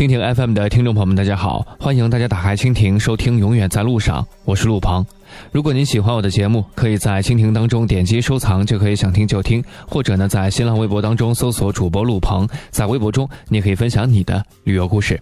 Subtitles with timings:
[0.00, 5.04] 蜻蜓 FM 的听众朋友们，大家好，欢迎大家打开蜻蜓收听《永远在路上》，我是陆鹏。
[5.52, 15.20] 如果您喜欢我的节目，可以在蜻蜓当中点击收藏，就可以想听就听；或者呢，在新浪微博当中搜索主播陆鹏，在微博中你可以分享你的旅游故事。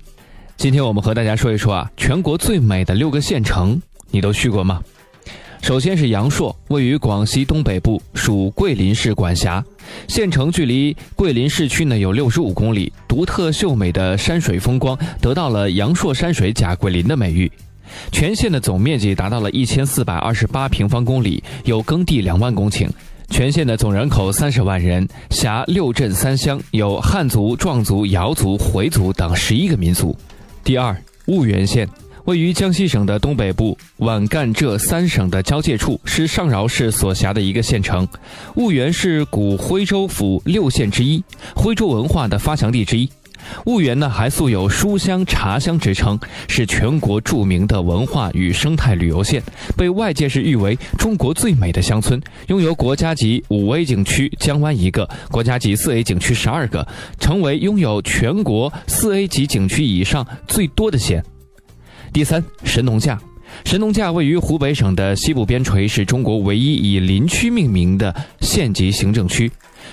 [0.57, 3.83] 今天我们和大家说一说啊，全国最美的六个县城，
[4.13, 4.81] 你都去过吗？
[5.69, 9.63] 首先是阳朔，位于广西东北部，属桂林市管辖。
[10.07, 17.53] 县城距离桂林市区呢有六十五公里，独特秀美的山水风光得到了阳朔山水甲桂林的美誉。
[18.11, 22.89] 全县的总面积达到了一千四百二十八平方公里，有耕地两万公顷。
[23.29, 30.17] 全县的总人口三十万人，辖六镇三乡，有汉族、壮族、瑶族、回族等十一个民族。
[30.65, 30.97] 第二，
[31.27, 31.87] 婺源县。
[32.29, 38.07] 位于江西省的东北部，皖赣浙三省的交界处，是上饶市所辖的一个县城。
[38.55, 41.25] 婺源是古徽州府六县之一，
[41.57, 43.09] 徽州文化的发祥地之一。
[43.65, 49.43] 婺源呢，还素有书香茶乡之称，是全国著名的文化与生态旅游县，
[49.75, 56.87] 被外界是誉为中国最美的乡村，拥有国家级五 A 景区江湾一个，国家级四 A 景区十二个，
[57.19, 61.25] 成为拥有全国四 A 级景区以上最多的县。
[62.13, 63.19] 第三，神农架。
[63.65, 69.51] 神农架位于湖北省的西部边陲，是中国唯一以林区命名的县级行政区。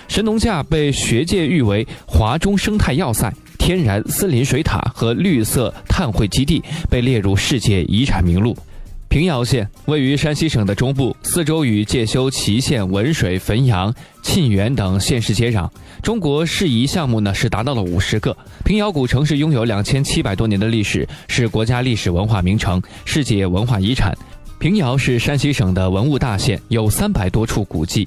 [0.08, 8.56] 神农架被学界誉为华中生态要塞、天然森林水塔和绿色碳汇基地，被列入世界遗产名录。
[9.08, 15.70] 平遥县位于山西省的中部，四周与介休、祁县、文水、汾阳、沁源等县市接壤。
[16.02, 18.36] 中国适宜项目呢是达到了五十个。
[18.66, 24.14] 平遥古城是拥有两千七百多年的历史，是国家历史文化名城、世界文化遗产。
[24.60, 28.06] 平遥是山西省的文物大县，有三百多处古迹。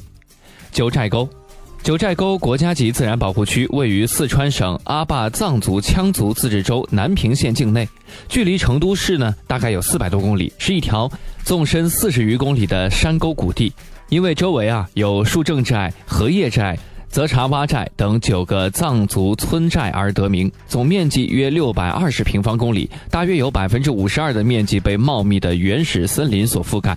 [0.72, 1.26] 九寨沟。
[1.82, 7.88] 九寨沟国家级自然保护区位于四川省阿坝藏族羌族自治州南平县境内，
[8.28, 11.10] 距离成都市呢大概有四百多公里，是一条
[11.44, 13.72] 纵深四十余公里的山沟谷地。
[14.10, 26.96] 因为周围啊有树正寨、荷叶寨、泽查洼寨等九个藏族村寨而得名，总面积约六百二十平方公里，大约有百分之五十二的面积被茂密的原始森林所覆盖。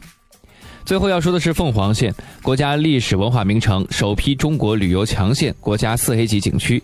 [0.83, 6.81] 最后要说的是凤凰县，国家历史文化名城，首批中国旅游强县，国家四 A 级景区。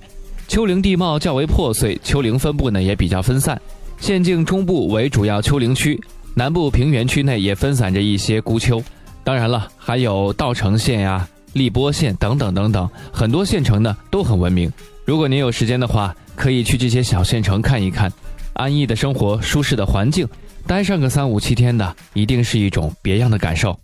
[0.47, 3.59] 丘陵地貌较为破碎，丘陵分布呢也比较分散。
[4.00, 6.00] 县境中部为主要丘陵区，
[6.35, 8.81] 南部平原区内也分散着一些孤丘。
[9.24, 14.72] 当然了，还有稻城县呀、荔波县等等等等，很多县城呢都很文明。
[15.03, 18.09] 如果您有时间的话，可以去这些小县城看一看，
[18.53, 20.25] 安逸的生活，舒适的环境，
[20.66, 23.78] 待上个三五七天的，一定是一种别样的感受。